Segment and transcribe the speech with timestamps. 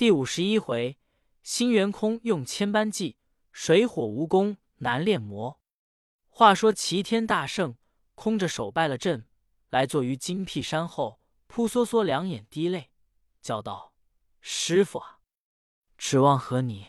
[0.00, 0.98] 第五十一回，
[1.42, 3.18] 新元空用千般计，
[3.52, 5.60] 水火无功难炼魔。
[6.30, 7.76] 话说齐天大圣
[8.14, 9.28] 空着手败了阵，
[9.68, 12.88] 来坐于金辟山后，扑簌簌两眼滴泪，
[13.42, 13.92] 叫道
[14.40, 15.18] ：“师傅啊，
[15.98, 16.86] 指望和你？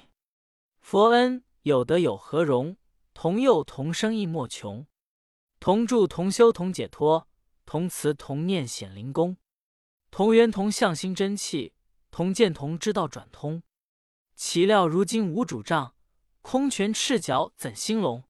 [0.79, 2.77] 佛恩有德有何容？
[3.13, 4.87] 同佑同生亦莫穷，
[5.59, 7.27] 同住同修同解脱，
[7.65, 9.35] 同慈同念显灵功，
[10.09, 11.73] 同源同向心真气。”
[12.11, 13.63] 同见同知道转通，
[14.35, 15.95] 岂料如今无主杖，
[16.41, 18.25] 空拳赤脚怎兴隆？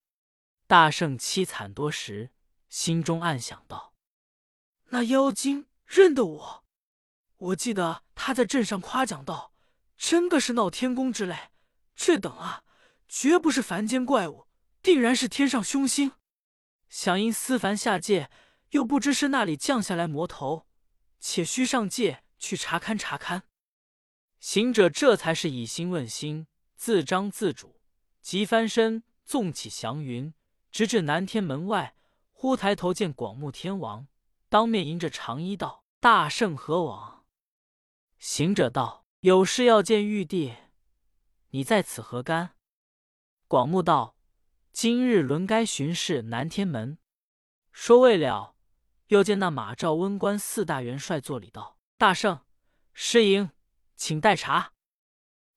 [0.68, 2.32] 大圣凄惨多时，
[2.70, 3.96] 心中暗想道
[4.90, 6.64] ：“那妖精认得我，
[7.38, 9.52] 我记得他在镇上夸奖道，
[9.98, 11.50] 真个是闹天宫之类。
[11.96, 12.64] 这等啊，
[13.08, 14.48] 绝不是凡间怪物，
[14.84, 16.12] 定然是天上凶星。
[16.88, 18.30] 想因思凡下界，
[18.70, 20.68] 又不知是那里降下来魔头，
[21.20, 23.42] 且须上界去查勘查勘。”
[24.42, 27.80] 行者这才是以心问心，自张自主，
[28.22, 30.34] 即翻身纵起祥云，
[30.72, 31.96] 直至南天门外。
[32.32, 34.08] 忽抬头见广目天王，
[34.50, 37.24] 当面迎着长衣道：“大圣何往？”
[38.18, 40.56] 行者道：“有事要见玉帝，
[41.52, 42.56] 你在此何干？”
[43.48, 44.16] 广目道
[44.74, 46.98] ：“今日轮该巡视南天门。”
[47.72, 48.56] 说未了，
[49.10, 52.40] 又见那马赵温关四大元帅作礼道：“大圣，
[52.96, 53.52] 失迎。”
[54.02, 54.74] 请待茶。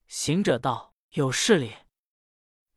[0.06, 1.77] 行者道：“有事哩。”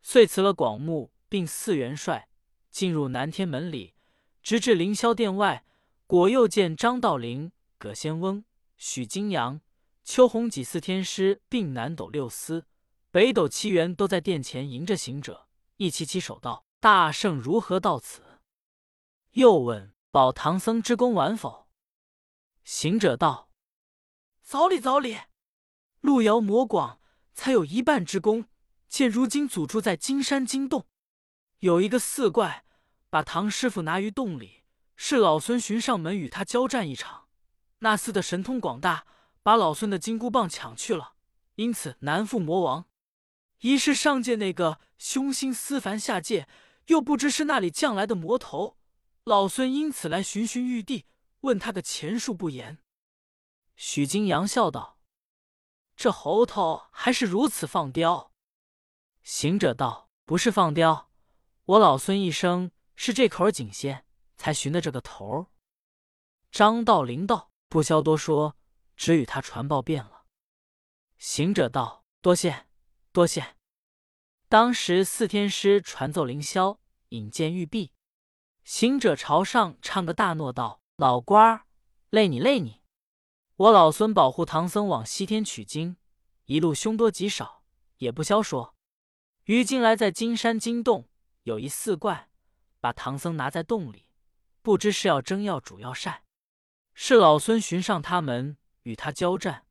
[0.01, 2.29] 遂辞了广目，并四元帅，
[2.71, 3.93] 进入南天门里，
[4.41, 5.65] 直至凌霄殿外，
[6.05, 8.45] 果又见张道陵、葛仙翁、
[8.77, 9.59] 许金阳、
[10.05, 12.65] 邱弘几四天师，并南斗六司、
[13.11, 18.39] 北斗七元都在殿前迎着行者，一齐起手道：“大圣如何到此？”
[19.35, 21.67] 又问：“保唐僧之功完否？”
[22.63, 23.51] 行者道
[24.41, 25.17] ：“早礼早礼。”
[26.07, 27.01] 路遥魔广，
[27.33, 28.45] 才有一半之功。
[28.87, 30.85] 见如今祖住在金山金洞，
[31.59, 32.63] 有一个四怪，
[33.09, 34.63] 把唐师傅拿于洞里，
[34.95, 37.27] 是老孙寻上门与他交战一场。
[37.79, 39.05] 那厮的神通广大，
[39.43, 41.15] 把老孙的金箍棒抢去了，
[41.55, 42.85] 因此难负魔王。
[43.59, 46.47] 一是上界那个凶星思凡下界，
[46.85, 48.77] 又不知是那里降来的魔头，
[49.25, 51.03] 老孙因此来寻寻玉帝，
[51.41, 52.77] 问他个前数不言。
[53.75, 54.96] 许金阳笑道。
[55.97, 58.31] 这猴头还是如此放刁。
[59.23, 61.09] 行者道：“不是放刁，
[61.65, 64.05] 我老孙一生是这口井仙，
[64.37, 65.47] 才寻的这个头。”
[66.51, 68.55] 张道陵道：“不消多说，
[68.95, 70.25] 只与他传报便了。”
[71.17, 72.67] 行者道：“多谢，
[73.11, 73.55] 多谢。”
[74.47, 76.77] 当时四天师传奏凌霄
[77.09, 77.91] 引荐玉璧，
[78.63, 81.65] 行者朝上唱个大诺道：“老官儿，
[82.11, 82.76] 累你累你。”
[83.57, 85.97] 我老孙保护唐僧往西天取经，
[86.45, 87.63] 一路凶多吉少，
[87.97, 88.75] 也不消说。
[89.45, 91.09] 于今来在金山金洞，
[91.41, 92.29] 有一四怪，
[92.79, 94.11] 把唐僧拿在洞里，
[94.61, 96.23] 不知是要蒸要煮要晒。
[96.93, 99.65] 是老孙寻上他们与他交战，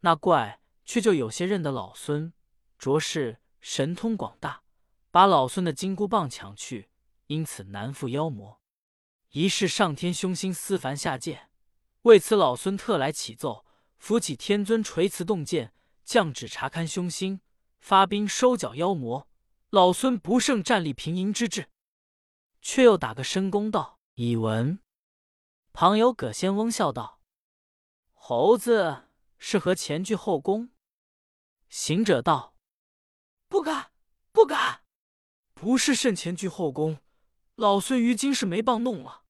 [0.00, 2.34] 那怪却就有些认得老孙，
[2.78, 4.62] 着实神通广大，
[5.10, 6.90] 把老孙的金箍棒抢去，
[7.28, 8.60] 因此难负妖魔。
[9.30, 11.48] 疑是上天凶星思凡下界。
[12.02, 13.64] 为此，老孙特来启奏，
[13.96, 15.72] 扶起天尊垂慈洞见，
[16.04, 17.40] 降旨查勘凶星，
[17.78, 19.28] 发兵收剿妖魔。
[19.70, 21.70] 老孙不胜战力平营之志，
[22.60, 24.80] 却又打个深功道：“已闻。”
[25.72, 27.20] 旁有葛仙翁笑道
[28.12, 29.04] ：“猴子
[29.38, 30.70] 是何前倨后恭？”
[31.70, 32.56] 行者道
[33.48, 33.92] ：“不敢，
[34.32, 34.82] 不敢，
[35.54, 36.98] 不是甚前倨后恭。
[37.54, 39.21] 老孙于今是没棒弄了。”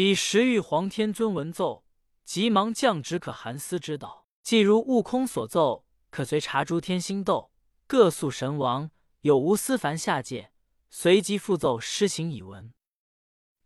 [0.00, 1.84] 彼时玉皇天尊闻奏，
[2.24, 4.24] 急忙降旨可韩思之道。
[4.42, 7.52] 既如悟空所奏，可随查诸天星斗，
[7.86, 8.90] 各宿神王
[9.20, 10.52] 有无思凡下界，
[10.88, 12.72] 随即复奏施行已闻。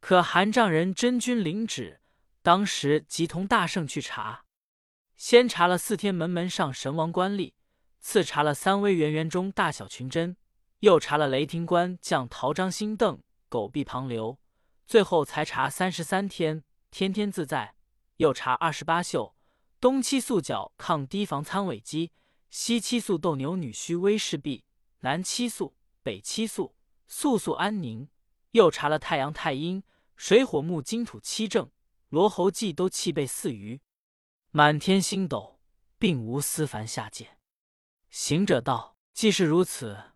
[0.01, 2.01] 可韩丈人真君领旨，
[2.43, 4.45] 当时即同大圣去查。
[5.15, 7.53] 先查了四天门门上神王官吏，
[8.01, 10.37] 次查了三威元元中大小群真，
[10.81, 14.37] 又查了雷霆关将陶张星邓狗臂庞流。
[14.87, 17.75] 最后才查三十三天，天天自在；
[18.17, 19.35] 又查二十八宿，
[19.81, 22.13] 东七宿角抗堤防参尾机，
[22.51, 24.65] 西七宿斗牛女虚威势壁，
[25.01, 26.75] 南七宿，北七宿，
[27.07, 28.09] 宿宿安宁。
[28.53, 29.83] 又查了太阳太阴，
[30.15, 31.73] 水火木金土七正，
[32.11, 33.81] 罗喉记都气背四余，
[34.53, 35.59] 满天星斗，
[35.99, 37.39] 并无思凡下界。
[38.11, 40.13] 行者道：“既是如此，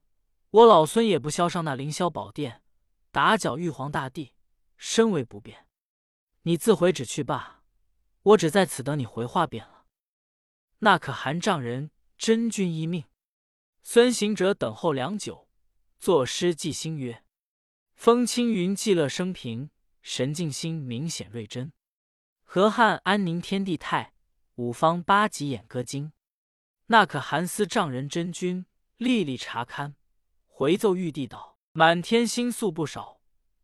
[0.51, 2.63] 我老孙也不消上那凌霄宝殿，
[3.11, 4.35] 打搅玉皇大帝。”
[4.79, 5.67] 身为不便，
[6.43, 7.63] 你自回旨去罢。
[8.23, 9.85] 我只在此等你回话便了。
[10.79, 13.05] 那可韩丈人真君一命。”
[13.83, 15.49] 孙行者等候良久，
[15.99, 17.25] 作诗寄心曰
[17.95, 19.71] ：“风轻云寂乐生平，
[20.03, 21.73] 神静心明显瑞真。
[22.45, 24.15] 河汉安宁天地泰，
[24.55, 26.13] 五方八极演歌精。
[26.87, 28.67] 那可寒思丈人真君，
[28.97, 29.95] 历历查勘。
[30.47, 33.18] 回奏玉帝道：满天星宿不少，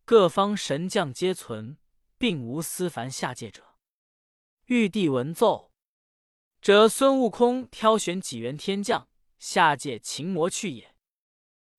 [0.05, 1.79] 各方神将皆存，
[2.19, 3.77] 并无私凡下界者。
[4.67, 5.73] 玉帝闻奏，
[6.61, 10.95] 折孙悟空挑选几员天将。”下界擒魔去也。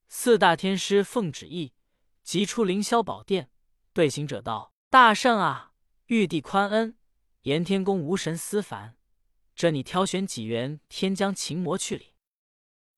[0.07, 1.73] 四大天师奉旨意，
[2.21, 3.49] 即出凌霄宝殿，
[3.91, 5.73] 对行者道：“大圣啊，
[6.05, 6.95] 玉帝宽恩，
[7.41, 8.97] 炎天宫无神思凡，
[9.55, 12.13] 这你挑选几员天将擒魔去哩？”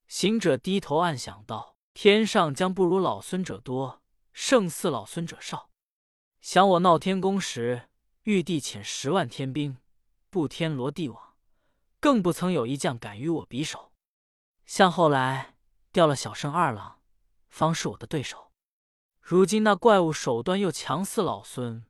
[0.09, 4.01] 行者低头暗想道：“天上将不如老孙者多，
[4.39, 5.71] 胜似老孙者少。
[6.41, 7.89] 想我闹天宫时，
[8.21, 9.77] 玉帝遣十万天兵
[10.29, 11.35] 布天罗地网，
[11.99, 13.91] 更不曾有一将敢与我比手。”
[14.63, 15.55] 向后来
[15.91, 17.01] 掉了小圣二郎，
[17.49, 18.51] 方是我的对手。
[19.19, 21.87] 如今那怪物手段又强似老孙，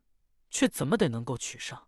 [0.49, 1.85] 却怎么得能够取胜？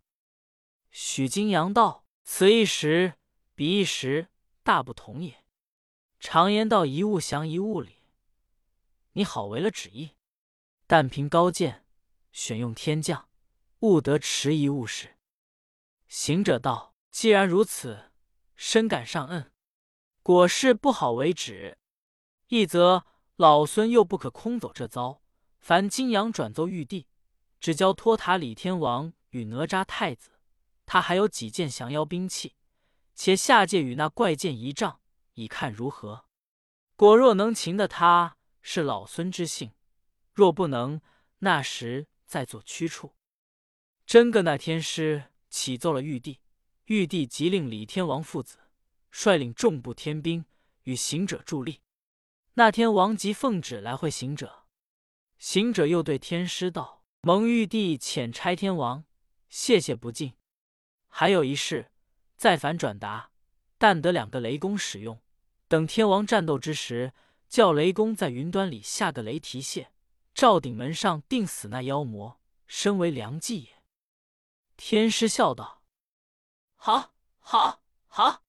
[0.91, 3.13] 许金阳道：“此一时
[3.55, 4.27] 彼一时，
[4.61, 5.41] 大不同也。
[6.19, 8.03] 常言道，一物降一物里。
[9.13, 10.11] 你好违了旨意，
[10.91, 11.85] 但凭高见，
[12.31, 13.29] 选用天将，
[13.81, 15.19] 勿得迟疑误事。”
[16.09, 18.11] 行者道：“既然如此，
[18.55, 19.51] 深感上恩。”
[20.23, 21.77] 果是不好为止，
[22.47, 23.05] 一则
[23.35, 25.21] 老孙又不可空走这遭。
[25.59, 27.05] 凡金阳转奏玉帝，
[27.59, 30.39] 只教托塔李天王与哪吒太子，
[30.87, 32.55] 他还有几件降妖兵器，
[33.13, 35.01] 且下界与那怪剑一仗，
[35.35, 36.25] 以看如何？
[36.95, 39.69] 果若能擒得他，是老孙之幸；
[40.39, 41.01] 若不能，
[41.39, 43.13] 那时再做驱处。
[44.05, 46.39] 真个那天师启奏了玉帝，
[46.85, 48.57] 玉帝即令李天王父子。
[49.11, 50.45] 率领众部天兵
[50.83, 51.81] 与行者助力。
[52.53, 54.63] 那天王即奉旨来会行者，
[55.37, 59.03] 行者又对天师道：“蒙玉帝遣差天王，
[59.49, 60.35] 谢谢不尽。
[61.09, 61.91] 还有一事，
[62.37, 63.31] 再反转达，
[63.77, 65.21] 但得两个雷公使用。
[65.67, 67.11] 等天王战斗之时，
[67.49, 69.91] 叫雷公在云端里下个雷提谢，
[70.39, 73.83] 照顶门上定死那妖魔，身为良计也。”
[74.77, 75.83] 天师笑道
[76.79, 78.45] ：“好，好，好。”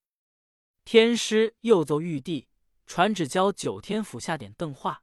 [0.86, 2.46] 天师又奏玉帝，
[2.86, 5.02] 传旨教九天府下点邓化、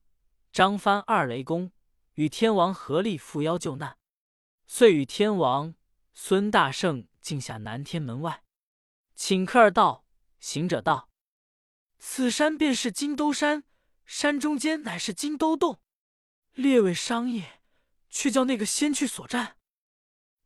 [0.53, 1.73] 张帆二雷公，
[2.13, 3.97] 与天王合力赴妖救难。
[4.65, 5.75] 遂与天王、
[6.13, 8.45] 孙大圣进下南天门外，
[9.13, 10.05] 请客儿道
[10.39, 11.09] ：“行者道，
[11.99, 13.65] 此山便是金兜山，
[14.05, 15.81] 山中间乃是金兜洞。
[16.57, 17.43] 列位商议，
[18.09, 19.57] 去叫那个先去所战。”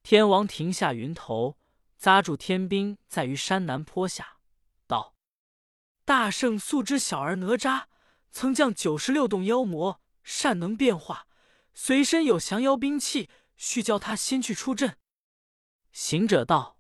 [0.03, 1.57] 天王停下云头，
[1.97, 4.39] 扎住天兵，在于山南坡下。
[4.87, 5.15] 道
[6.03, 7.85] 大圣素知小儿哪吒
[8.29, 11.27] 曾将九十六洞妖魔，善能变化，
[11.73, 14.97] 随身有降妖兵器，须叫他先去出阵。
[15.93, 16.77] 行者道：“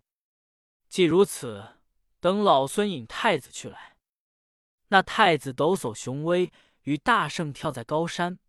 [0.89, 1.77] 既如此，
[2.19, 3.95] 等老孙引太子去来。”
[4.89, 6.51] 那太子抖擞雄威，
[6.81, 8.39] 与大圣跳在高山，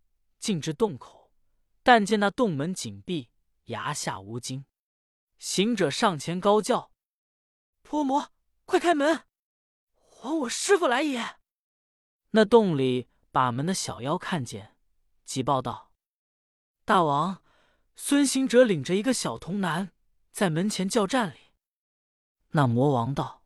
[0.42, 1.30] 进至洞口，
[1.84, 3.30] 但见那洞门紧闭，
[3.66, 4.66] 崖下无惊。
[5.38, 6.90] 行者上前高叫
[7.82, 8.32] ：“泼魔，
[8.64, 9.22] 快开门！”
[9.94, 11.36] 还我师傅来也！
[12.30, 14.76] 那洞里把门的小妖看见，
[15.24, 15.92] 急报道
[16.84, 17.40] ：“大王，
[17.94, 19.92] 孙行者领着一个小童男
[20.32, 21.52] 在门前叫战哩。”
[22.50, 23.44] 那魔王道：“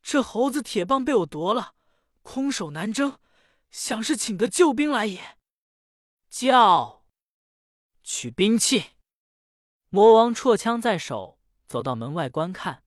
[0.00, 1.74] 这猴子铁棒被我夺了，
[2.22, 3.18] 空手难争，
[3.72, 5.34] 想是请得救兵来也。”
[6.38, 7.06] 叫
[8.02, 8.90] 取兵器。
[9.88, 12.82] 魔王绰枪在手，走到门外观看，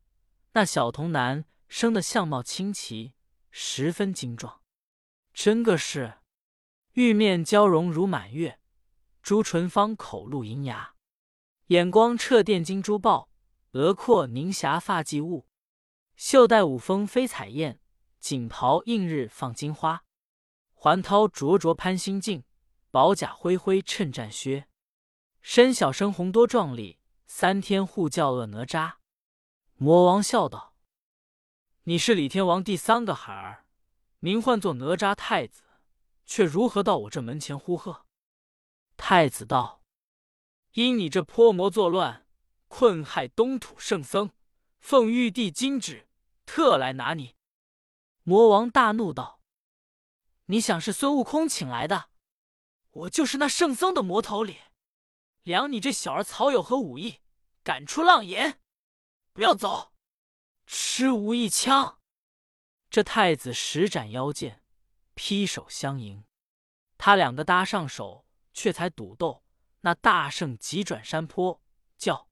[0.51, 1.45] 那小童男。
[1.67, 3.13] 生的相貌清奇，
[3.49, 4.61] 十分精壮，
[5.33, 6.19] 真个是
[6.93, 8.59] 玉面娇容如满月，
[9.23, 10.95] 朱唇方口露银牙，
[11.67, 13.29] 眼光彻电金珠宝，
[13.73, 15.47] 额阔凝霞发髻雾，
[16.15, 17.79] 袖带五峰飞彩燕，
[18.19, 20.03] 锦袍映日放金花，
[20.73, 22.43] 环绦灼灼攀星镜，
[22.91, 24.67] 宝甲恢恢衬战靴，
[25.41, 28.95] 身小身红多壮丽，三天护教恶哪吒。
[29.75, 30.73] 魔王笑道。
[31.83, 33.65] 你是李天王第三个孩儿，
[34.17, 35.61] 名唤作哪吒太子，
[36.25, 38.07] 却如何到我这门前呼喝？
[38.97, 39.83] 太子道
[40.73, 42.25] ：“因你这泼魔作乱，
[42.67, 44.31] 困害东土圣僧，
[44.79, 46.07] 奉玉帝金旨，
[46.47, 47.35] 特来拿你。”
[48.23, 49.41] 魔王大怒道
[50.45, 52.08] ：“你想是孙悟空请来的？
[52.91, 54.59] 我就是那圣僧的魔头里，
[55.43, 57.19] 量你这小儿草有何武艺，
[57.63, 58.59] 敢出浪言？
[59.33, 59.93] 不要走！”
[60.65, 61.99] 吃无一枪，
[62.89, 64.63] 这太子使展腰剑，
[65.13, 66.25] 劈手相迎。
[66.97, 69.43] 他两个搭上手，却才赌斗。
[69.81, 71.61] 那大圣急转山坡，
[71.97, 72.29] 叫：“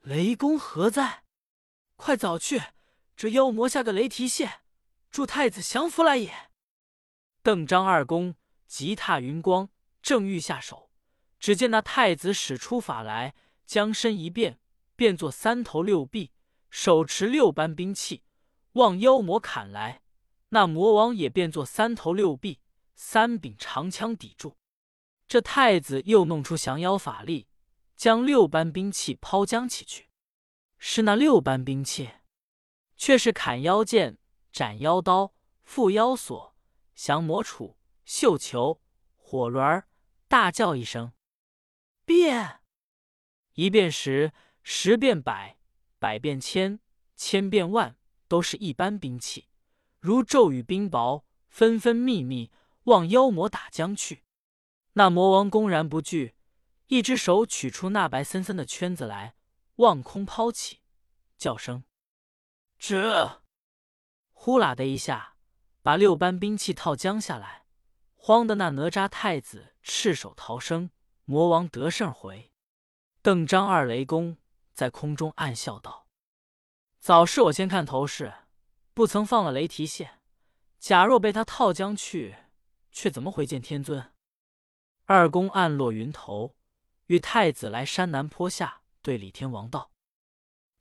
[0.00, 1.24] 雷公何在？
[1.96, 2.62] 快早去！
[3.16, 4.62] 这妖魔下个雷提线，
[5.10, 6.50] 助太子降服来也。”
[7.42, 8.36] 邓张二公
[8.72, 9.68] 急踏云光，
[10.00, 10.88] 正欲下手，
[11.38, 13.34] 只见那太子使出法来，
[13.66, 14.58] 将身一变，
[14.96, 16.32] 变作三头六臂，
[16.70, 18.22] 手持六般兵器，
[18.72, 20.00] 望妖魔砍来。
[20.48, 22.60] 那魔王也变作三头六臂，
[22.94, 24.56] 三柄长枪抵住。
[25.28, 27.48] 这太子又弄出降妖法力，
[27.94, 30.08] 将六般兵器抛将起去。
[30.78, 32.08] 是那六般兵器，
[32.96, 34.16] 却是砍妖剑、
[34.50, 36.56] 斩妖刀、缚妖索、
[36.94, 37.74] 降魔杵、
[38.04, 38.80] 绣球、
[39.16, 39.84] 火轮。
[40.28, 41.12] 大叫一声，
[42.06, 42.60] 变！
[43.52, 44.32] 一变十，
[44.62, 45.58] 十变百，
[45.98, 46.80] 百变千，
[47.16, 49.50] 千变万，都是一般兵器，
[50.00, 52.50] 如骤雨冰雹，纷纷密密
[52.84, 54.24] 望妖魔打将去。
[54.94, 56.34] 那魔王公然不惧，
[56.86, 59.36] 一只手取出那白森森的圈子来，
[59.76, 60.80] 望空抛起，
[61.36, 61.84] 叫声
[62.78, 63.42] “这”，
[64.32, 65.36] 呼啦的一下，
[65.82, 67.61] 把六般兵器套将下来，
[68.24, 70.90] 慌的那哪吒太子赤手逃生，
[71.24, 72.52] 魔王得胜回。
[73.20, 74.36] 邓张二雷公
[74.72, 76.06] 在空中暗笑道
[77.02, 78.32] ：“早是我先看头势，
[78.94, 80.20] 不曾放了雷提线。
[80.78, 82.36] 假若被他套将去，
[82.92, 84.12] 却怎么回见天尊？”
[85.06, 86.54] 二公暗落云头，
[87.06, 89.90] 与太子来山南坡下，对李天王道：“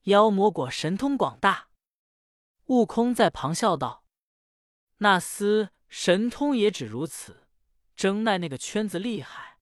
[0.06, 1.70] 妖魔果神通广大。”
[2.70, 4.06] 悟空在旁笑道
[5.02, 7.46] ：“那厮神通也只如此，
[7.98, 9.60] 争奈那个圈子厉害，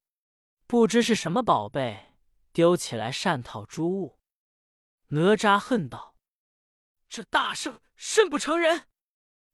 [0.67, 2.13] 不知是什么宝贝，
[2.53, 4.19] 丢起来善套诸物。”
[5.09, 6.15] 哪吒恨道
[7.09, 8.87] ：“这大圣甚不成人！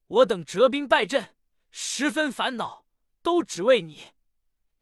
[0.08, 1.34] 我等折兵败阵，
[1.72, 2.86] 十分烦恼，
[3.22, 4.12] 都只为你。”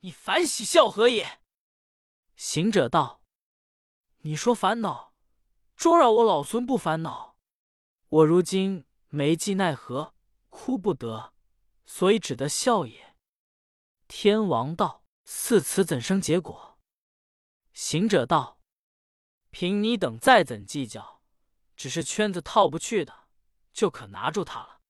[0.01, 1.41] 你反喜笑何也？
[2.35, 3.21] 行者道
[4.25, 5.13] ：“你说烦恼，
[5.75, 7.37] 捉扰我老孙不烦恼。
[8.09, 10.15] 我如今没计奈何，
[10.49, 11.32] 哭不得，
[11.93, 13.15] 所以只得笑也。”
[14.09, 16.79] 天王道：“似此怎生结果？”
[17.71, 18.59] 行者道
[19.51, 21.21] ：“凭你等再怎计较，
[21.75, 23.27] 只是圈子套不去的，
[23.71, 24.81] 就可拿住他了。”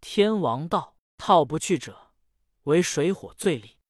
[0.00, 2.14] 天王道：“套不去者，
[2.62, 3.80] 为水火最利。”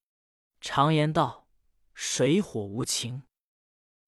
[0.59, 1.47] 常言道
[1.93, 3.25] ：“水火无情。”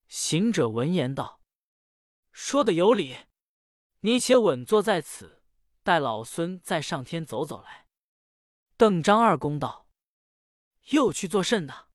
[0.09, 1.43] 行者闻言道
[2.33, 3.27] ：“说的有理，
[4.01, 5.43] 你且稳坐在此，
[5.83, 7.84] 待老孙再上天走走来。”
[8.77, 9.87] 邓张二公道
[10.91, 11.87] ：“又去做甚呢？”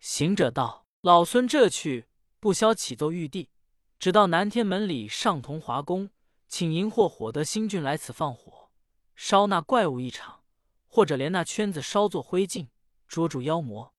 [0.00, 2.06] 行者道：“老孙这去
[2.40, 3.50] 不消启奏玉帝，
[3.98, 6.10] 只到南天门里上同华宫，
[6.48, 8.70] 请荧惑火德星君来此放火，
[9.14, 10.42] 烧那怪物一场，
[10.86, 12.68] 或者连那圈子烧作灰烬。”
[13.06, 13.94] 捉住妖魔，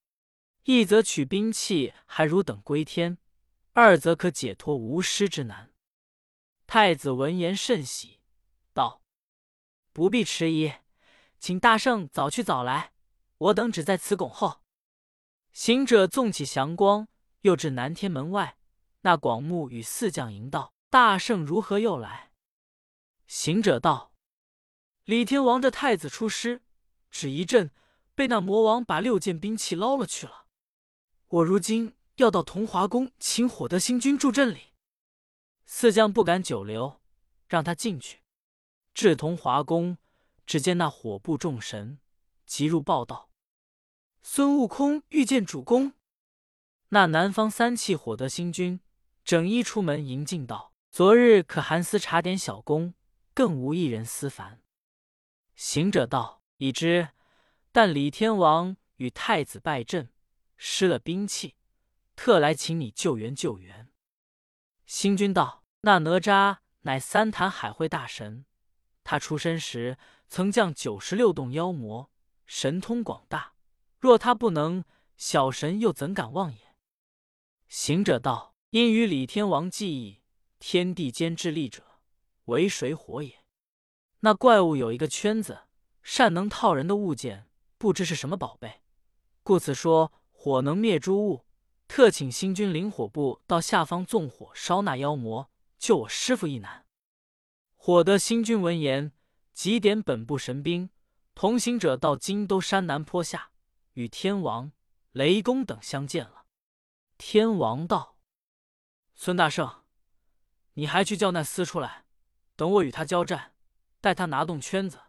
[0.63, 3.19] 一则取兵器还如等归天，
[3.73, 5.71] 二则可解脱无师之难。
[6.65, 8.21] 太子闻言甚喜，
[8.73, 9.03] 道
[9.93, 10.73] ：“不必迟疑，
[11.43, 12.93] 请大圣早去早来，
[13.37, 14.61] 我等只在此拱候。”
[15.51, 17.09] 行者纵起祥光，
[17.41, 18.57] 又至南天门外，
[19.01, 22.31] 那广目与四将迎道：“大圣如何又来？”
[23.27, 24.13] 行者道
[25.03, 26.61] ：“李天王这太子出师，
[27.11, 27.71] 只一阵。”
[28.15, 30.45] 被那魔王把六件兵器捞了去了。
[31.27, 34.75] 我如今要到同华宫请火德星君助阵里。
[35.65, 37.01] 四将不敢久留，
[37.47, 38.21] 让他进去。
[38.93, 39.97] 至同华宫，
[40.45, 41.99] 只见那火部众神
[42.45, 43.29] 急入报道：
[44.21, 45.93] 孙悟空遇见主公。
[46.89, 48.79] 那南方三气火德星君
[49.23, 52.93] 整衣出门迎进道：昨日可寒私查点小功，
[53.33, 54.61] 更无一人私烦。
[55.55, 57.09] 行者道：已知。
[57.71, 60.13] 但李天王与太子败阵，
[60.57, 61.55] 失了兵器，
[62.15, 63.91] 特来请你救援救援。
[64.85, 68.45] 星君道：“那哪吒乃三坛海会大神，
[69.03, 69.97] 他出生时
[70.33, 72.09] 曾降九十六洞妖魔，
[72.47, 73.53] 神通广大。
[73.99, 74.83] 若他不能，
[75.15, 76.75] 小神又怎敢妄言？”
[77.69, 80.23] 行者道：“因与李天王记忆，
[80.57, 81.83] 天地间之力者，
[82.45, 83.43] 为水火也。
[84.21, 85.65] 那怪物有一个圈子，
[86.01, 87.47] 善能套人的物件。”
[87.77, 88.81] 不知是什么宝贝，
[89.43, 91.45] 故此说火能灭诸物。
[91.87, 96.87] 特请星君灵火部到下方纵火烧那妖魔，救我师傅一难。
[97.75, 99.11] 火德星君闻言，
[99.53, 100.89] 即点本部神兵，
[101.35, 103.51] 同行者到金都山南坡下，
[103.93, 104.71] 与天王、
[105.11, 106.45] 雷公等相见了。
[107.17, 108.17] 天王道
[109.13, 109.83] ：“孙大圣，
[110.73, 112.05] 你还去叫那厮出来，
[112.55, 113.53] 等我与他交战，
[114.01, 114.99] 待他拿动圈子，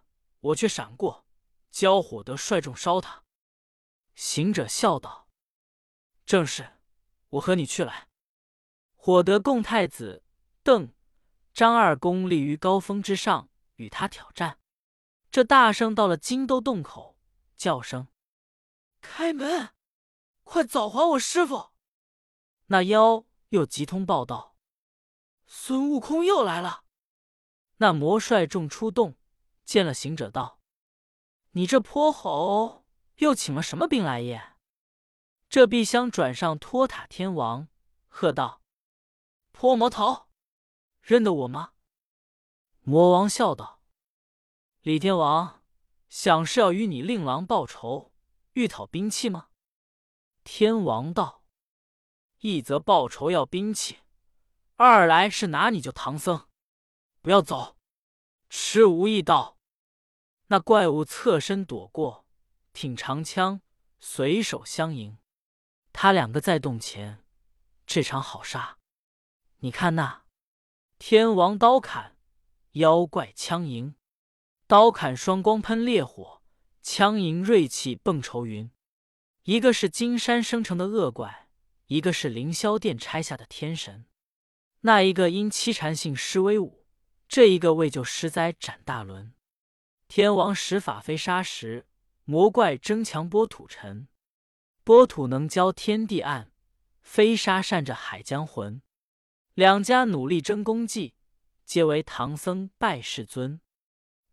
[0.41, 1.27] 我却闪过，
[1.71, 3.25] 教火得率众烧他。”
[4.15, 5.29] 行者笑道
[6.27, 6.79] ：“正是，
[7.31, 8.09] 我和你去来。”
[8.95, 10.23] 火德供太子
[10.63, 10.95] 邓、
[11.53, 14.59] 张二公立于高峰之上，与他挑战。
[15.31, 17.19] 这大圣到了金兜洞口，
[17.57, 18.09] 叫声
[19.03, 19.71] ：“开门！
[20.45, 21.71] 快早还我师傅！”
[22.67, 24.57] 那妖又急通报道
[25.47, 26.85] ：“孙悟空又来了。”
[27.79, 29.17] 那魔率众出洞，
[29.65, 30.61] 见了行者，道
[31.53, 34.55] ：“你这泼猴，又请了什么兵来也？”
[35.51, 37.69] 这必相转上托塔天王，
[38.07, 38.63] 喝道
[39.51, 40.29] ：“泼魔头，
[41.01, 41.73] 认得我吗？”
[42.87, 43.81] 魔王笑道。
[44.83, 45.63] 李天王
[46.11, 48.13] 想是要与你令郎报仇，
[48.53, 49.49] 欲讨兵器吗？
[50.45, 51.43] 天王道
[52.41, 54.01] ：“一则报仇要兵器，
[54.77, 56.47] 二来是拿你救唐僧，
[57.23, 57.79] 不要走。”
[58.51, 59.57] 吃无意道
[60.49, 62.27] ：“那怪物侧身躲过，
[62.75, 63.63] 挺长枪，
[63.99, 65.17] 随手相迎。
[65.95, 67.25] 他两个在洞前，
[67.87, 68.79] 这场好杀。
[69.61, 70.27] 你看那
[70.99, 72.14] 天王刀砍，
[72.75, 73.97] 妖怪枪迎。”
[74.67, 76.41] 刀砍双光喷烈火，
[76.81, 78.71] 枪迎锐气迸愁云。
[79.43, 81.49] 一个是金山生成的恶怪，
[81.87, 84.07] 一个是凌霄殿拆下的天神。
[84.81, 86.87] 那一个因七禅性施威武，
[87.29, 89.35] 这一个为救施灾斩大轮。
[90.09, 91.87] 天王使法飞沙石，
[92.25, 94.09] 魔怪争强拨土尘。
[94.83, 96.53] 拨土能浇天地暗，
[97.01, 98.83] 飞沙扇着海江魂。
[99.55, 101.14] 两家努力争功绩，
[101.65, 103.61] 皆为唐僧拜世尊。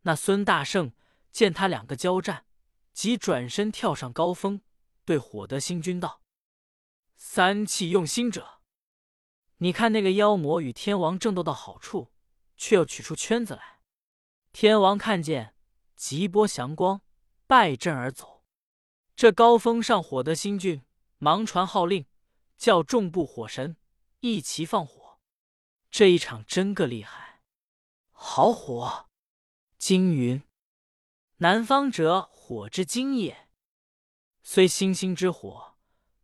[0.02, 0.94] 那孙大圣
[1.32, 2.46] 见他两个交战，
[2.94, 4.62] 即转身跳上高峰，
[5.06, 6.22] 对火德星君道
[7.16, 8.62] ：“三气用心者，
[9.58, 12.12] 你看那个妖魔与天王争斗到好处，
[12.58, 13.80] 却又取出圈子来。
[14.52, 15.56] 天王看见，
[15.96, 17.02] 急拨祥光，
[17.48, 18.44] 败阵而走。
[19.16, 20.82] 这高峰上，火德星君
[21.20, 22.08] 忙传号令，
[22.58, 23.78] 叫众部火神
[24.22, 25.20] 一齐放火。
[25.91, 27.20] 这一场真个厉害，
[28.23, 29.10] 好火！”
[29.79, 30.43] 金云
[31.38, 33.49] ：“南方者，火之精也。
[34.43, 35.75] 虽星星之火，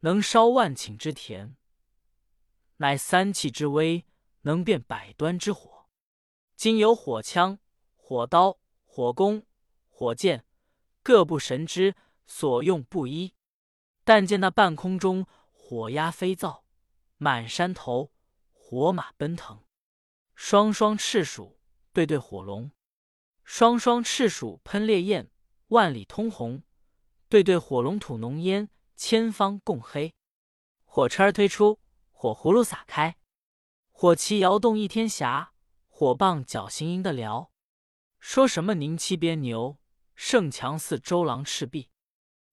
[0.02, 1.56] 能烧万顷之田；
[2.78, 4.06] 乃三气之威，
[4.42, 5.88] 能变百端之火。
[6.56, 7.58] 今有火枪、
[7.96, 9.44] 火刀、火弓、
[9.90, 10.46] 火箭，
[11.02, 11.96] 各部神之
[12.28, 13.34] 所用不一。
[14.04, 16.62] 但见那半空中火鸦飞噪，
[17.18, 18.12] 满山头
[18.54, 19.64] 火马奔腾，
[20.36, 21.57] 双双赤鼠
[21.98, 22.70] 对对火龙。”
[23.44, 25.32] 双双赤鼠喷烈焰，
[25.70, 26.62] 万里通红；
[27.28, 30.14] 对对火龙吐浓烟，千方共黑。
[30.86, 31.80] 火车儿推出，
[32.12, 33.18] 火葫芦撒开，
[33.90, 35.54] 火旗摇动一天霞，
[35.88, 37.50] 火棒脚行赢得了。
[38.20, 39.80] 说什么宁欺边牛，
[40.14, 41.90] 胜强似周郎赤壁。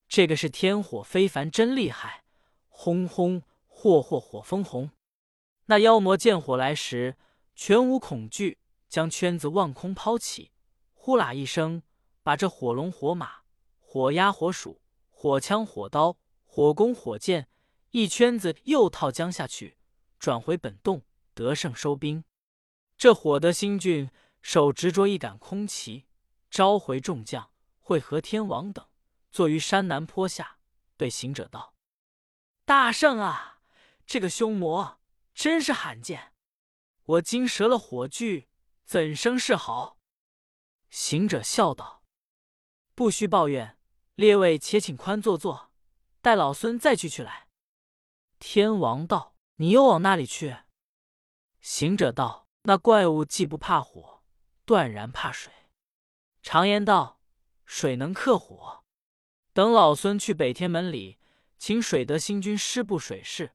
[0.09, 2.25] 这个是天火非凡，真厉害！
[2.69, 4.91] 轰轰霍霍，火风红。
[5.67, 7.19] 那妖魔见火来时，
[7.55, 8.57] 全无恐惧，
[8.95, 10.53] 将圈子望空抛起。
[10.93, 11.83] 呼啦一声，
[12.23, 13.39] 把这火龙、火马、
[13.81, 14.81] 火鸭、火鼠、
[15.11, 17.49] 火枪、火刀、火弓、火箭
[17.91, 19.79] 一圈子又套将下去，
[20.21, 21.03] 转回本洞，
[21.35, 22.23] 得胜收兵。
[22.97, 24.09] 这火德星君
[24.41, 26.07] 手执着一杆空旗，
[26.49, 28.87] 召回众将，会合天王等，
[29.33, 30.59] 坐于山南坡下，
[30.97, 31.75] 对行者道
[32.65, 33.59] ：“大圣啊，
[34.07, 35.01] 这个凶魔
[35.35, 36.33] 真是罕见！
[37.07, 38.47] 我惊折了火炬，
[38.85, 39.99] 怎生是好？”
[40.91, 42.05] 行者笑道
[42.95, 43.79] ：“不须抱怨，
[44.15, 45.73] 列位且请宽坐坐，
[46.21, 47.49] 待老孙再去取来。”
[48.39, 50.59] 天王道：“你又往那里去？”
[51.61, 54.23] 行者道：“那怪物既不怕火，
[54.65, 55.53] 断然怕水。
[56.43, 57.21] 常言道，
[57.65, 58.85] 水能克火。
[59.53, 61.19] 等老孙去北天门里，
[61.59, 63.53] 请水德星君施布水势，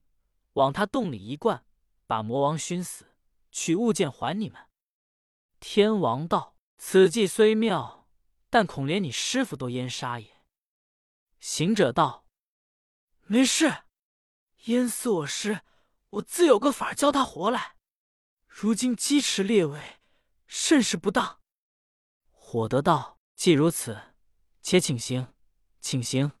[0.54, 1.64] 往他洞里一灌，
[2.06, 3.14] 把魔王熏死，
[3.52, 4.66] 取物件还你们。”
[5.60, 6.56] 天王道。
[6.82, 8.08] 此计虽妙，
[8.48, 10.42] 但恐连你师傅都淹杀也。
[11.38, 12.24] 行者道
[13.28, 13.84] ：“没事，
[14.64, 15.60] 淹死我师，
[16.08, 17.76] 我自有个法教他活来。
[18.46, 19.98] 如今鸡持列位，
[20.46, 21.42] 甚是不当。”
[22.32, 24.14] 火德道：“既如此，
[24.62, 25.34] 且请行，
[25.80, 26.32] 请行。”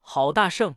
[0.00, 0.76] 郝大圣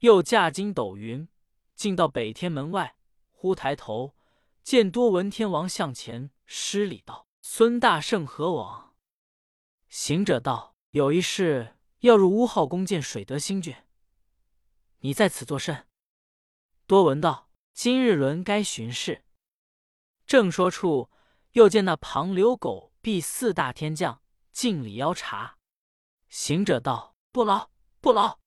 [0.00, 1.26] 又驾筋斗云，
[1.74, 2.96] 进到北天门外，
[3.30, 4.14] 忽抬头
[4.62, 7.26] 见多闻天王向前施礼道。
[7.42, 8.94] 孙大圣何往？
[9.88, 13.74] 行者道：“有一事要入乌号宫见水德星君。
[14.98, 15.88] 你在此作甚？”
[16.86, 19.24] 多闻道：“今日轮该巡视。”
[20.26, 21.10] 正说处，
[21.52, 25.58] 又见那庞留狗必四大天将敬礼邀茶。”
[26.28, 27.70] 行者道：“不劳，
[28.00, 28.38] 不劳，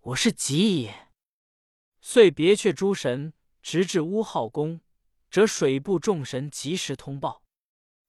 [0.00, 1.08] 我是急也。”
[2.00, 3.32] 遂别却诸神，
[3.62, 4.80] 直至乌号宫，
[5.30, 7.42] 折水部众神及时通报。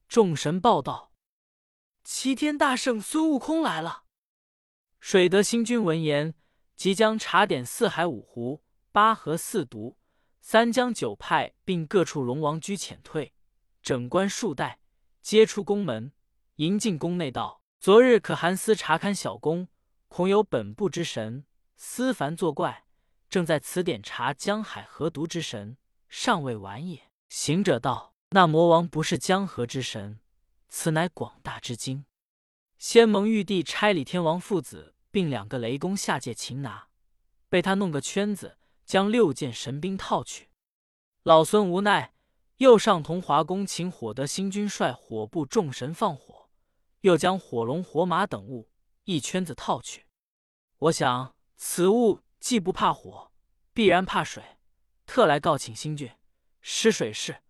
[0.08, 1.12] 众神报道
[2.04, 4.06] ：“齐天大圣孙悟空来了。”
[5.00, 6.34] 水德星君闻言，
[6.76, 9.96] 即将查点四海五湖、八河四渎、
[10.42, 13.34] 三江九派，并各处龙王居遣退，
[13.82, 14.80] 整官数代，
[15.22, 16.14] 皆出宫门，
[16.56, 17.62] 迎进宫内道。
[17.80, 19.68] 昨日可汗司查勘小宫，
[20.08, 21.46] 恐有本部之神
[21.78, 22.86] 思凡作怪，
[23.30, 25.78] 正在此点查江海河渎之神，
[26.10, 27.09] 尚未完也。
[27.30, 30.20] 行者道：“那魔王不是江河之神，
[30.68, 32.06] 此乃广大之精。
[32.78, 36.88] 先蒙玉帝差李天王父子并两个雷公下界擒拿，
[37.48, 40.50] 被他弄个圈子，将六件神兵套去。
[41.24, 42.14] 老孙无奈，
[42.58, 46.50] 又上同华宫请火德星君率火部众神放火。”
[47.02, 48.70] 又将火龙、火马等物
[49.06, 50.06] 一圈子套去。
[50.80, 53.32] 我想此物既不怕火，
[53.74, 54.44] 必然怕水，
[55.06, 56.12] 特来告请星君
[56.72, 57.42] 施水势，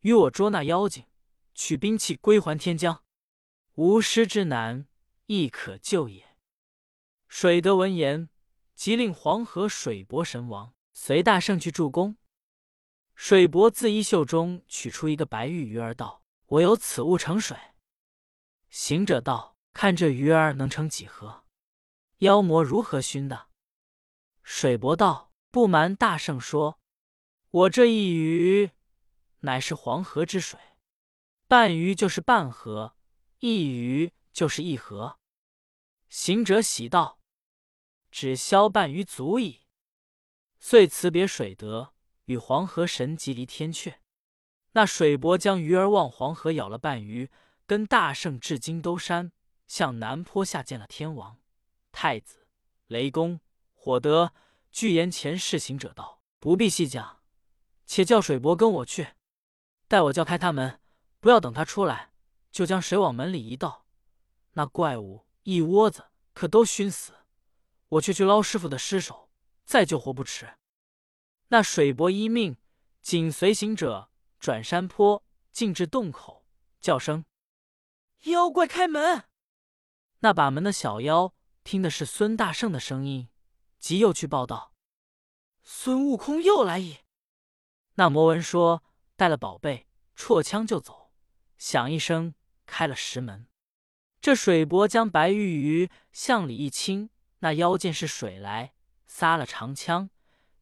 [0.00, 1.06] 与我捉那妖精，
[1.54, 3.04] 取兵器归还天将。
[3.74, 4.88] 无师之难，
[5.26, 6.36] 亦可救也。
[7.28, 8.28] 水德闻言，
[8.74, 12.16] 即令黄河水伯神王随大圣去助攻。
[13.14, 17.56] 水伯自衣袖中取出一个白玉鱼儿，道：“我有此物盛水。”
[18.68, 21.44] 行者道：“看这鱼儿能成几何？
[22.18, 23.46] 妖魔如何熏的？”
[24.42, 26.80] 水伯道：“不瞒大圣说，
[27.54, 28.72] 我这一鱼
[29.42, 30.58] 乃是黄河之水，
[31.46, 32.96] 半鱼就是半河，
[33.38, 35.20] 一鱼就是一河。”
[36.10, 37.20] 行者喜道
[38.10, 39.60] ：“只消半鱼足矣。”
[40.58, 43.98] 遂辞别水德，与黄河神即离天阙。
[44.72, 47.30] 那水伯将鱼儿望黄河舀了半鱼。
[47.66, 49.32] 跟大圣至金兜山，
[49.68, 51.38] 向南坡下见了天王、
[51.92, 52.46] 太子、
[52.88, 53.40] 雷公、
[53.72, 54.34] 火德，
[54.70, 57.23] 具言前世行者道：“不必细讲，
[57.86, 59.14] 且叫水伯跟我去，
[59.88, 60.80] 待我叫开他门，
[61.20, 62.12] 不要等他出来，
[62.50, 63.86] 就将水往门里一倒，
[64.52, 67.12] 那怪物一窝子可都熏死。
[67.88, 69.30] 我却去捞师傅的尸首，
[69.64, 70.56] 再救活不迟。”
[71.48, 72.56] 那水伯一命，
[73.02, 76.46] 紧随行者转山坡，进至洞口，
[76.80, 77.24] 叫声。
[78.22, 79.24] 妖怪开门！
[80.20, 83.28] 那把门的小妖听的是孙大圣的声音，
[83.78, 84.72] 即又去报道
[85.62, 87.00] ：“孙悟空又来矣。”
[87.94, 88.82] 那魔文说
[89.16, 91.12] 带了宝贝，绰枪就走，
[91.56, 92.34] 响一声
[92.66, 93.46] 开了石门。
[94.20, 98.72] 这水伯将白玉鱼向里一倾，那妖见是水来，
[99.06, 100.10] 撒了长枪，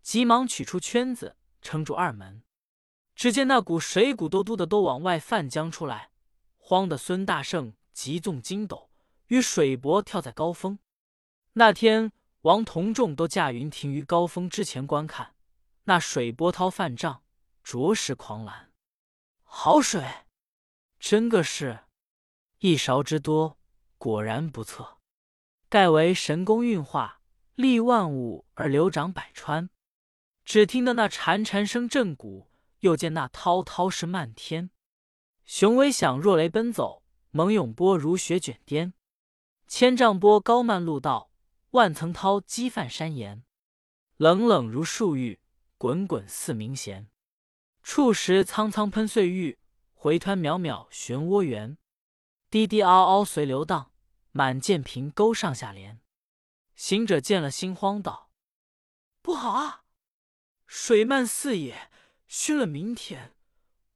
[0.03, 2.42] 急忙取出圈子撑住二门。
[3.14, 6.11] 只见那股水鼓嘟嘟的都往外泛浆出来。
[6.59, 8.90] 慌的孙大圣急纵筋斗，
[9.29, 10.79] 与水伯跳在高峰。
[11.55, 15.35] 那天王同众都驾云停于高峰之前观看，
[15.85, 17.21] 那水波涛泛涨，
[17.62, 18.72] 着实狂澜。
[19.42, 20.05] 好水，
[20.98, 21.81] 真个是
[22.59, 23.59] 一勺之多，
[23.98, 24.98] 果然不测。
[25.68, 27.20] 盖为神功运化，
[27.55, 29.70] 利万物而流长百川。
[30.44, 34.70] 只听得那潺潺声震谷，又见那滔滔是漫天。
[35.44, 38.92] 雄伟响若雷奔走，猛涌波如雪卷颠。
[39.68, 41.31] 千丈波高漫路道，
[41.70, 43.44] 万层涛激泛山岩。
[44.16, 45.40] 冷冷如树玉，
[45.79, 47.09] 滚滚似鸣弦。
[47.83, 49.59] 触时苍苍喷碎玉，
[49.92, 51.77] 回湍渺渺旋涡圆。
[52.49, 53.92] 滴滴嗷嗷随流荡，
[54.31, 56.01] 满涧平沟上下连。
[56.75, 58.31] 行者见了，心慌道
[59.21, 59.85] ：“不好啊！
[60.66, 61.90] 水漫四野，
[62.27, 63.35] 熏了明天。”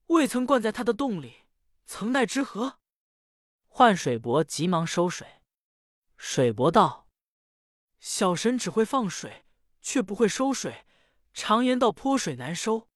[0.09, 1.45] 未曾灌在他的洞里，
[1.85, 2.79] 曾奈之何？
[3.67, 5.43] 换水伯急忙收水。
[6.17, 7.09] 水伯道
[7.99, 9.45] ：“小神只会放水，
[9.81, 10.87] 却不会收水。
[11.33, 12.89] 常言道，泼水难收。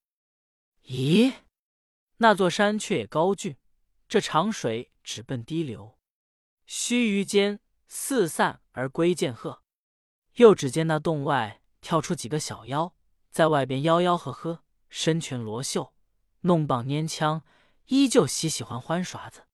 [0.91, 1.33] 咦，
[2.17, 3.57] 那座山却也高峻，
[4.09, 5.97] 这长水直奔低流，
[6.67, 9.63] 须臾间四散而归见鹤。
[10.35, 12.93] 又只见那洞外跳出几个小妖，
[13.31, 15.95] 在外边吆吆喝喝，身拳罗袖。”
[16.43, 17.45] 弄棒拈枪，
[17.87, 19.47] 依旧喜喜欢欢耍子。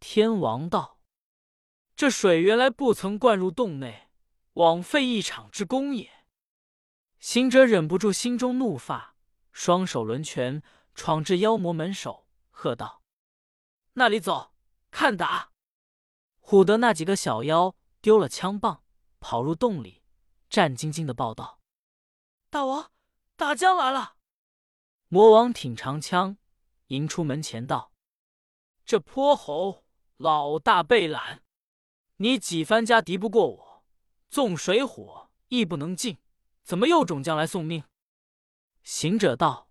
[0.00, 0.98] 天王道
[1.94, 4.08] ：“这水原来不曾灌入洞内，
[4.54, 6.24] 枉费一场之功也。”
[7.20, 9.11] 行者忍不住心中怒发，
[9.52, 10.62] 双手抡拳，
[10.94, 13.02] 闯至妖魔门首，喝道
[13.94, 14.54] ：“那里走，
[14.90, 15.52] 看打！”
[16.40, 18.82] 唬得那几个小妖丢了枪棒，
[19.20, 20.02] 跑入洞里，
[20.48, 21.60] 战兢兢的报道
[22.50, 22.90] ：“大王，
[23.36, 24.16] 大将来了！”
[25.08, 26.38] 魔王挺长枪，
[26.88, 27.92] 迎出门前道
[28.84, 29.84] ：“这泼猴
[30.16, 31.42] 老大被懒，
[32.16, 33.84] 你几番家敌不过我，
[34.30, 36.18] 纵水火亦不能进，
[36.62, 37.84] 怎么又种将来送命？”
[38.82, 39.70] 行者道：“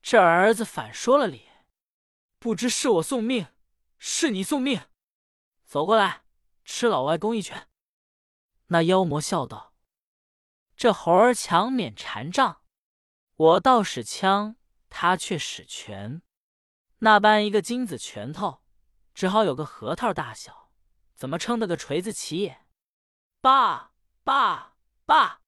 [0.00, 1.48] 这儿子反说了理，
[2.38, 3.48] 不知是我送命，
[3.98, 4.88] 是你送命。
[5.64, 6.24] 走过来，
[6.64, 7.68] 吃老外公一拳。”
[8.68, 9.74] 那妖魔笑道
[10.76, 12.62] ：“这猴儿强免禅杖，
[13.34, 14.56] 我倒使枪，
[14.88, 16.22] 他却使拳。
[16.98, 18.62] 那般一个金子拳头，
[19.12, 20.70] 只好有个核桃大小，
[21.14, 22.64] 怎么撑得个锤子起也？
[23.40, 25.42] 爸爸爸，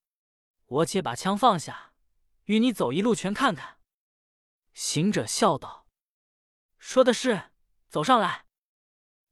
[0.66, 1.92] 我且把枪放下。”
[2.44, 3.78] 与你走一路，全看看。
[4.72, 5.86] 行者笑道
[6.78, 7.52] ：“说的是，
[7.88, 8.46] 走上来。”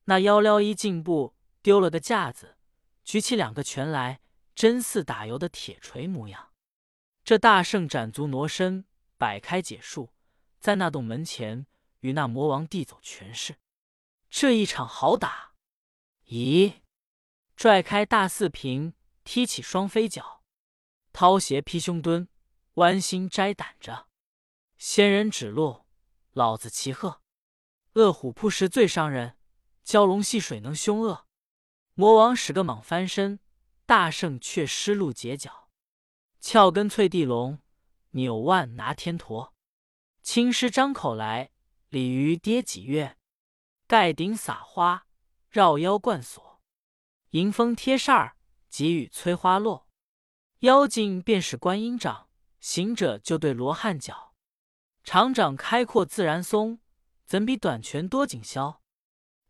[0.07, 2.57] 那妖撩一进步，丢了个架子，
[3.05, 4.21] 举起两个拳来，
[4.55, 6.53] 真似打油的铁锤模样。
[7.25, 8.85] 这大圣展足挪身，
[9.17, 10.13] 摆开解数，
[10.59, 11.67] 在那洞门前
[12.01, 13.59] 与那魔王递走拳势。
[14.29, 15.55] 这一场好打！
[16.27, 16.81] 咦，
[17.55, 20.43] 拽开大四平，踢起双飞脚，
[21.13, 22.29] 掏鞋劈胸蹲。
[22.75, 24.09] 弯心摘胆着，
[24.79, 25.85] 仙人指路，
[26.33, 27.21] 老子骑鹤；
[27.95, 29.37] 恶虎扑食最伤人，
[29.85, 31.27] 蛟龙戏水能凶恶。
[31.93, 33.41] 魔王使个蟒翻身，
[33.85, 35.69] 大圣却失路截脚。
[36.41, 37.59] 翘根翠地龙，
[38.13, 39.55] 扭腕拿天驼。
[40.23, 41.51] 青狮张口来，
[41.91, 43.19] 鲤鱼跌几跃。
[43.87, 45.07] 盖顶撒花，
[45.51, 46.63] 绕腰贯锁。
[47.33, 48.39] 迎风贴扇儿，
[48.71, 49.87] 急雨催花落。
[50.61, 52.31] 妖精便是观音掌。
[52.63, 54.35] 行者就对罗汉脚，
[55.03, 56.79] 长掌开阔自然松，
[57.27, 58.81] 怎比短拳多紧削？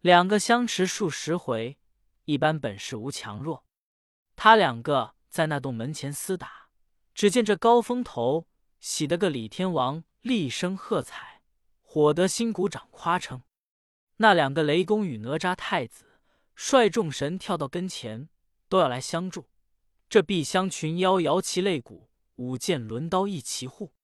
[0.00, 1.78] 两个相持数十回，
[2.24, 3.66] 一般本事无强弱。
[4.34, 6.70] 他两个在那洞门前厮打，
[7.12, 8.48] 只见这高峰头
[8.80, 11.42] 喜得个李天王厉声喝彩，
[11.82, 13.42] 火得新鼓掌夸称。
[14.16, 16.18] 那两个雷公与哪吒太子
[16.54, 18.30] 率众神跳到跟前，
[18.70, 19.50] 都要来相助。
[20.08, 22.08] 这碧香群妖摇旗擂鼓。
[22.36, 23.94] 舞剑抡刀一齐护，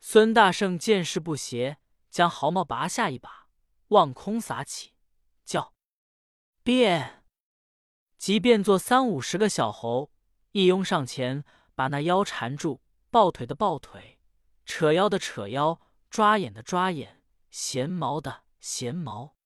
[0.00, 1.78] 孙大圣见势不协，
[2.10, 3.48] 将毫毛拔下一把，
[3.88, 4.94] 望空撒起，
[5.44, 5.74] 叫
[6.62, 7.24] 变，
[8.16, 10.10] 即变作三五十个小猴，
[10.52, 14.18] 一拥上前，把那腰缠住，抱腿的抱腿，
[14.64, 19.36] 扯腰的扯腰，抓眼的抓眼，衔毛的衔毛。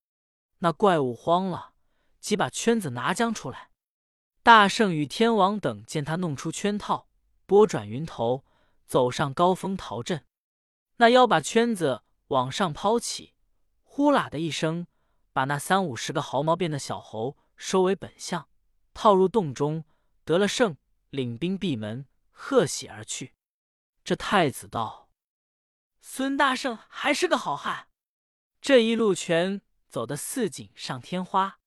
[0.59, 1.73] 那怪物慌了，
[2.19, 3.71] 即把圈子拿将出来。
[4.41, 7.09] 大圣与天王等见他弄出圈套。
[7.53, 8.43] 拨转云头，
[8.87, 10.25] 走上高峰逃阵。
[10.97, 13.35] 那妖把圈子往上抛起，
[13.83, 14.87] 呼啦的一声，
[15.33, 18.49] 把那三五十个毫毛变的小猴收为本相，
[18.95, 19.85] 套入洞中，
[20.25, 20.77] 得了胜，
[21.11, 23.35] 领兵闭门，贺喜而去。
[24.03, 25.11] 这太子道
[26.01, 27.87] ：“孙大圣还是个好汉，
[28.61, 31.59] 这一路拳走得似锦上添花，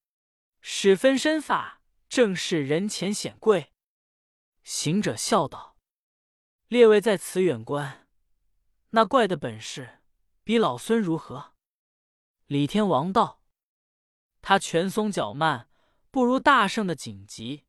[0.60, 3.72] 使分身法正是人前显贵。”
[4.66, 5.74] 行者笑道
[6.68, 8.08] ：“列位在此远观，
[8.90, 10.00] 那怪的本事
[10.42, 11.52] 比老孙如何？”
[12.46, 13.40] 李天王道
[14.42, 15.68] ：“他拳松脚慢，
[16.10, 17.64] 不如大圣的紧急。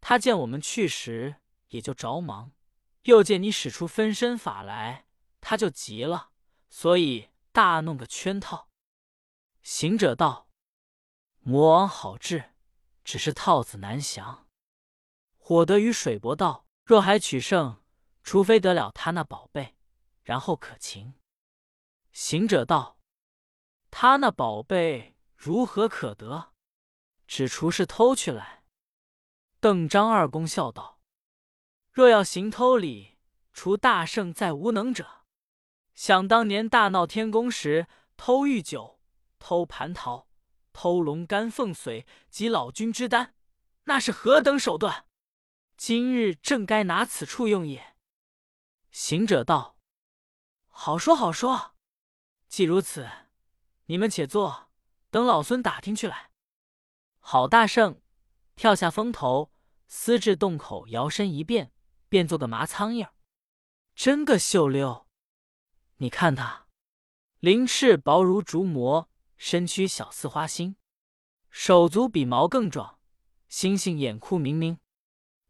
[0.00, 1.36] 他见我们去时，
[1.70, 2.52] 也就着忙；
[3.02, 5.06] 又见你使出分身法来，
[5.40, 6.30] 他就急了，
[6.70, 8.70] 所以大弄个圈套。”
[9.62, 10.48] 行者道
[11.42, 12.52] ：“魔王好治，
[13.02, 14.46] 只是套子难降。”
[15.36, 17.82] 火德与水伯道：“若还取胜，
[18.26, 19.76] 除非得了他那宝贝，
[20.24, 21.14] 然后可擒。”
[22.10, 22.98] 行者道
[23.88, 26.52] ：“他那宝贝如何可得？
[27.28, 28.64] 只除是偷去来。”
[29.60, 31.00] 邓张二公笑道
[31.92, 33.16] ：“若要行偷礼，
[33.52, 35.24] 除大圣再无能者。
[35.94, 37.86] 想当年大闹天宫时，
[38.16, 39.00] 偷玉酒、
[39.38, 40.26] 偷蟠桃、
[40.72, 43.36] 偷龙肝凤髓及老君之丹，
[43.84, 45.06] 那是何等手段！”
[45.78, 47.95] 今日正该拿此处用也。
[48.98, 49.76] 行者道
[50.68, 51.74] ：“好说好说。
[52.48, 53.06] 既如此，
[53.84, 54.70] 你们且坐，
[55.10, 56.30] 等老孙打听去来。”
[57.20, 58.00] 郝大圣
[58.54, 59.52] 跳下峰头，
[59.86, 61.74] 私至洞口，摇身一变，
[62.08, 63.10] 变做个麻苍蝇，
[63.94, 65.06] 真个秀溜。
[65.96, 66.66] 你看他，
[67.40, 70.76] 鳞翅薄如竹膜，身躯小似花心，
[71.50, 72.98] 手足比毛更壮，
[73.46, 74.80] 星星眼窟明明。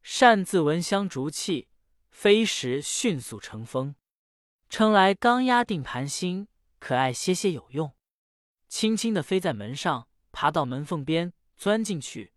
[0.02, 1.68] 擅自闻香逐气，
[2.16, 3.94] 飞时迅速成风。
[4.70, 6.48] 称来刚压定盘心，
[6.79, 7.94] 可爱些些有用。
[8.68, 12.33] 轻轻的飞在门上，爬到门缝边，钻进去。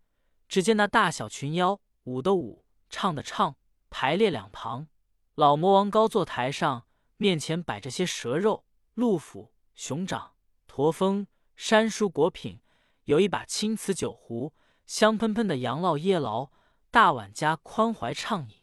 [0.46, 3.56] 只见那大小群妖舞的舞，唱的唱，
[3.88, 4.88] 排列两旁。
[5.34, 10.34] 老魔王高坐台上，面前摆着些蛇肉、鹿脯、熊掌、
[10.66, 12.60] 驼峰、山蔬果品，
[13.04, 14.52] 有一把青瓷酒壶，
[14.84, 16.50] 香喷喷的羊酪椰醪，
[16.90, 18.59] 大碗家宽怀畅饮。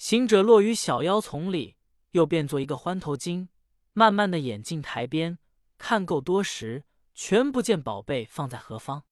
[0.00, 1.76] 行者落于小妖丛里，
[2.12, 3.50] 又变作一个欢头精，
[3.92, 5.38] 慢慢的眼镜台边
[5.76, 9.04] 看够多时，全不见宝贝放在何方。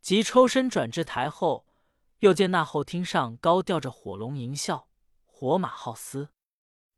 [0.00, 1.68] 即抽身转至台后，
[2.18, 4.86] 又见那后厅上高吊着火龙吟啸，
[5.26, 6.30] 火马号嘶。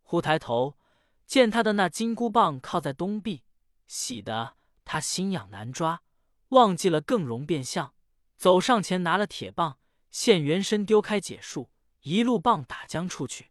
[0.00, 0.78] 忽抬头
[1.26, 3.44] 见他的那金箍棒靠在东壁，
[3.86, 4.54] 喜得
[4.86, 6.00] 他心痒难抓，
[6.48, 7.92] 忘记了更容变相，
[8.38, 9.78] 走上前拿了铁棒，
[10.10, 11.68] 现原身丢开解数。
[12.08, 13.50] 一路棒打将出去，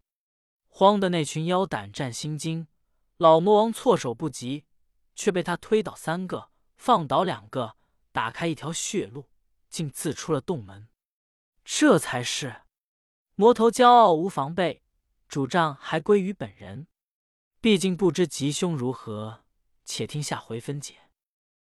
[0.68, 2.68] 慌的那群妖胆战心惊。
[3.18, 4.66] 老魔王措手不及，
[5.14, 7.76] 却被他推倒三个，放倒两个，
[8.12, 9.30] 打开一条血路，
[9.70, 10.90] 竟自出了洞门。
[11.64, 12.64] 这才是
[13.36, 14.82] 魔头骄傲无防备，
[15.28, 16.88] 主账还归于本人。
[17.62, 19.44] 毕竟不知吉凶如何，
[19.86, 21.07] 且听下回分解。